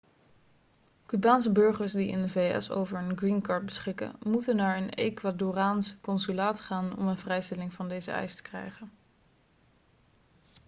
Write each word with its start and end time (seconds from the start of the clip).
cubaanse 1.05 1.51
burgers 1.51 1.91
die 1.93 2.07
in 2.07 2.21
de 2.21 2.27
vs 2.29 2.69
over 2.69 2.97
een 2.97 3.17
green 3.17 3.41
card 3.41 3.65
beschikken 3.65 4.15
moeten 4.25 4.55
naar 4.55 4.77
een 4.77 4.89
ecuadoraans 4.93 5.95
consulaat 6.01 6.61
gaan 6.61 6.97
om 6.97 7.07
een 7.07 7.17
vrijstelling 7.17 7.73
van 7.73 7.87
deze 7.89 8.11
eis 8.11 8.35
te 8.35 8.41
krijgen 8.41 8.91